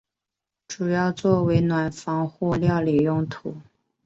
[0.67, 3.55] 主要作为暖房或料理用途。